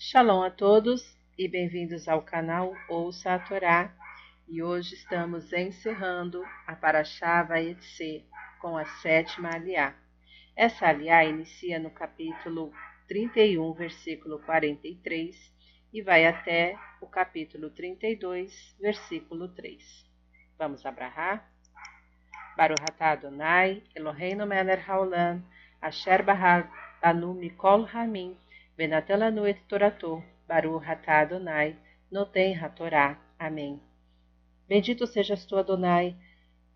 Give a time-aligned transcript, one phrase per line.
[0.00, 3.92] Shalom a todos e bem-vindos ao canal Ouça a Torá.
[4.46, 8.24] E hoje estamos encerrando a Parashá Vayetse
[8.60, 9.96] com a sétima aliá.
[10.54, 12.72] Essa aliá inicia no capítulo
[13.08, 15.34] 31, versículo 43
[15.92, 19.82] e vai até o capítulo 32, versículo 3.
[20.56, 21.50] Vamos abrahar?
[22.56, 25.42] Baruch atah Adonai, Eloheinu melech haolam,
[25.82, 26.70] asher bahar
[27.02, 28.36] anu mikol hamim,
[28.78, 31.76] venatan lanu et torato, Baruch atah Adonai,
[32.12, 33.18] noten hatorá.
[33.36, 33.80] Amém.
[34.68, 36.16] Bendito sejas tu, Adonai,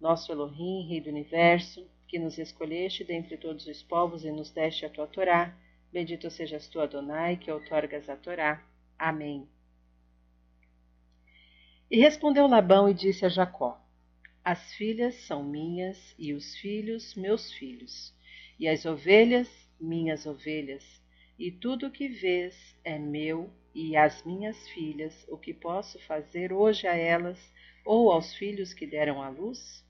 [0.00, 4.84] nosso Elohim, Rei do Universo, que nos escolheste dentre todos os povos e nos deste
[4.84, 5.56] a tua Torá.
[5.92, 8.60] Bendito sejas tu, Adonai, que outorgas a Torá.
[8.98, 9.48] Amém.
[11.88, 13.80] E respondeu Labão e disse a Jacó:
[14.44, 18.12] as filhas são minhas e os filhos meus filhos,
[18.58, 19.48] e as ovelhas
[19.80, 21.01] minhas ovelhas,
[21.42, 26.52] e tudo o que vês é meu e as minhas filhas, o que posso fazer
[26.52, 27.36] hoje a elas
[27.84, 29.84] ou aos filhos que deram à luz?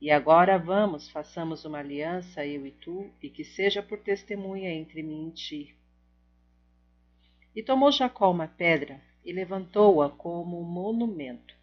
[0.00, 5.02] E agora vamos, façamos uma aliança, eu e tu, e que seja por testemunha entre
[5.02, 5.76] mim e ti.
[7.54, 11.54] E tomou Jacó uma pedra e levantou-a como monumento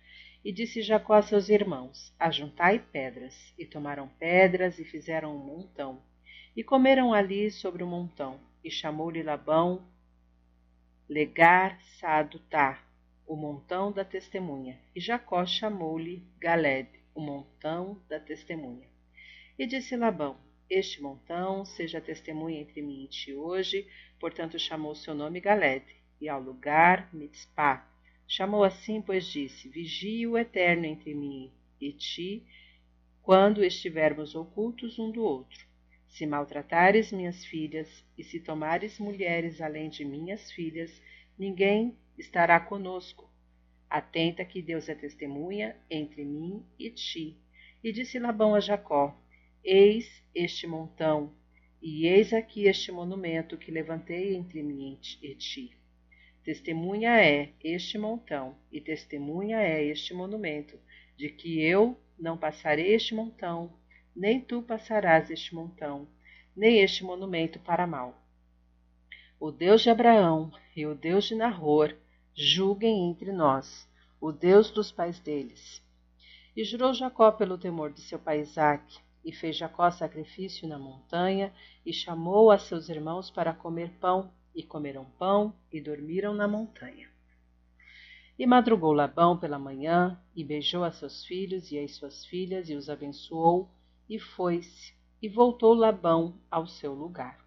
[0.45, 3.51] e disse Jacó a seus irmãos: Ajuntai pedras.
[3.57, 6.03] E tomaram pedras e fizeram um montão.
[6.55, 8.39] E comeram ali sobre o montão.
[8.67, 9.87] E chamou-lhe Labão
[11.07, 12.85] Legar Sadutá,
[13.25, 14.77] o montão da testemunha.
[14.93, 18.85] E Jacó chamou-lhe Galed, o montão da testemunha.
[19.57, 20.35] E disse Labão:
[20.69, 23.87] Este montão seja testemunha entre mim e ti hoje.
[24.19, 25.85] Portanto, chamou seu nome Galed,
[26.19, 27.87] e ao lugar Mitzpah
[28.27, 32.45] Chamou assim, pois disse: Vigie o eterno entre mim e ti,
[33.21, 35.65] quando estivermos ocultos um do outro.
[36.17, 40.99] Se maltratares minhas filhas, e se tomares mulheres além de minhas filhas,
[41.37, 43.31] ninguém estará conosco.
[43.87, 47.37] Atenta que Deus é testemunha entre mim e ti.
[47.83, 49.15] E disse Labão a Jacó:
[49.63, 51.35] Eis este montão,
[51.79, 55.77] e eis aqui este monumento que levantei entre mim e ti.
[56.43, 60.79] Testemunha é este montão, e testemunha é este monumento,
[61.15, 63.71] de que eu não passarei este montão,
[64.17, 66.07] nem tu passarás este montão,
[66.55, 68.19] nem este monumento para mal.
[69.39, 71.95] O Deus de Abraão e o Deus de Nahor
[72.33, 73.87] julguem entre nós,
[74.19, 75.83] o Deus dos pais deles.
[76.55, 81.53] E jurou Jacó pelo temor de seu pai Isaque, e fez Jacó sacrifício na montanha,
[81.85, 87.07] e chamou a seus irmãos para comer pão, e comeram pão e dormiram na montanha.
[88.39, 92.73] E madrugou Labão pela manhã, e beijou a seus filhos e as suas filhas, e
[92.73, 93.69] os abençoou,
[94.09, 97.39] e foi-se, e voltou Labão ao seu lugar.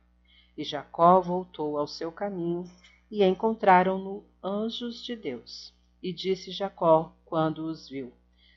[0.56, 2.64] E Jacó voltou ao seu caminho,
[3.10, 5.74] e encontraram-no anjos de Deus.
[6.02, 8.12] E disse Jacó, quando os viu: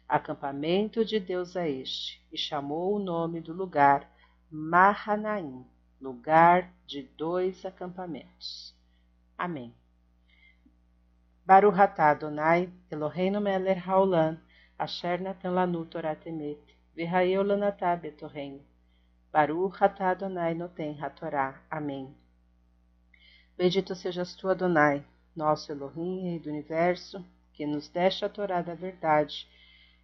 [0.07, 4.11] Acampamento de Deus é este, e chamou o nome do lugar
[4.49, 5.65] Mahanaim,
[5.99, 8.75] lugar de dois acampamentos.
[9.37, 9.73] Amém.
[11.45, 13.39] Baruch Adonai, Eloheinu
[13.85, 14.39] haolam,
[14.77, 15.85] asher natan lanu
[16.95, 18.61] v'hayeu lanatah betorreino.
[19.31, 21.61] Baruch atah Adonai noten hatorá.
[21.69, 22.15] Amém.
[23.57, 25.05] Bendito sejas tu, Adonai,
[25.35, 27.23] nosso Elohim, Rei do Universo,
[27.53, 29.47] que nos deste a Torá da verdade,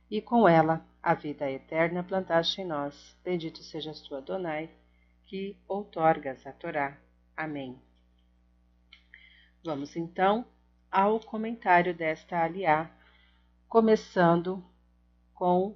[0.09, 3.15] e com ela a vida eterna plantaste em nós.
[3.23, 4.69] Bendito sejas tu, Adonai,
[5.25, 6.97] que outorgas a Torá.
[7.35, 7.79] Amém.
[9.63, 10.45] Vamos então
[10.91, 12.89] ao comentário desta aliá,
[13.67, 14.63] começando
[15.33, 15.75] com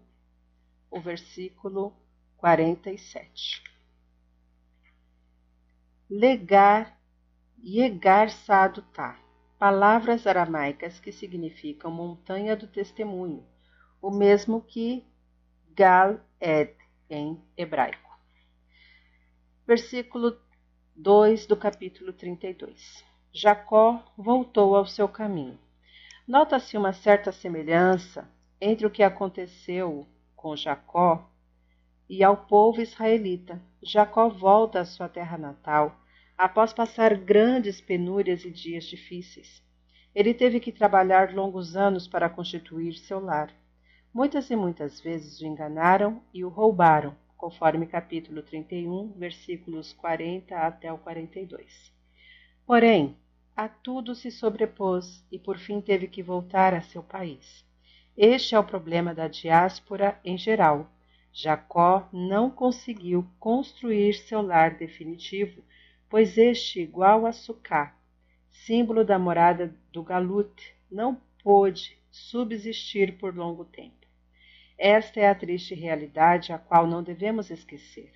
[0.94, 1.94] o versículo
[2.38, 3.64] 47.
[6.10, 6.98] Legar,
[7.62, 9.20] Yegar Sadutá,
[9.58, 13.46] palavras aramaicas que significam montanha do testemunho,
[14.02, 15.06] o mesmo que
[15.76, 16.76] Gal Ed
[17.10, 18.14] em hebraico
[19.66, 20.38] versículo
[20.96, 23.04] 2 do capítulo 32.
[23.32, 25.58] Jacó voltou ao seu caminho.
[26.28, 28.30] Nota-se uma certa semelhança
[28.60, 30.08] entre o que aconteceu
[30.44, 31.26] com Jacó
[32.10, 33.62] e ao povo israelita.
[33.82, 35.98] Jacó volta à sua terra natal
[36.38, 39.64] após passar grandes penúrias e dias difíceis.
[40.14, 43.54] Ele teve que trabalhar longos anos para constituir seu lar.
[44.14, 50.92] Muitas e muitas vezes o enganaram e o roubaram, conforme capítulo 31, versículos 40 até
[50.92, 51.94] o 42.
[52.66, 53.16] Porém,
[53.56, 57.64] a tudo se sobrepôs e por fim teve que voltar a seu país.
[58.16, 60.88] Este é o problema da diáspora em geral.
[61.32, 65.64] Jacó não conseguiu construir seu lar definitivo,
[66.08, 67.98] pois este, igual a Sucá,
[68.52, 74.06] símbolo da morada do Galut, não pôde subsistir por longo tempo.
[74.78, 78.14] Esta é a triste realidade a qual não devemos esquecer.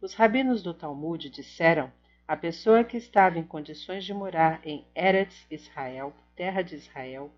[0.00, 1.92] Os rabinos do Talmud disseram
[2.28, 7.32] a pessoa que estava em condições de morar em Eretz Israel, terra de Israel,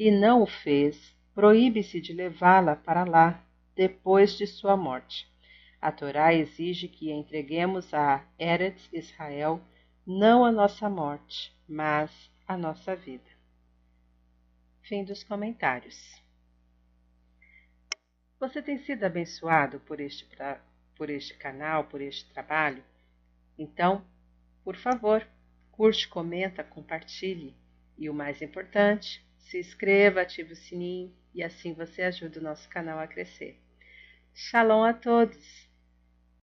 [0.00, 3.44] e não o fez, proíbe-se de levá-la para lá
[3.76, 5.30] depois de sua morte.
[5.78, 9.60] A Torá exige que entreguemos a Eretz Israel
[10.06, 12.10] não a nossa morte, mas
[12.48, 13.28] a nossa vida.
[14.80, 16.18] Fim dos comentários.
[18.38, 20.26] Você tem sido abençoado por este,
[20.96, 22.82] por este canal, por este trabalho?
[23.58, 24.02] Então,
[24.64, 25.28] por favor,
[25.70, 27.54] curte, comenta, compartilhe
[27.98, 32.68] e o mais importante, se inscreva, ative o sininho e assim você ajuda o nosso
[32.68, 33.58] canal a crescer.
[34.32, 35.69] Shalom a todos!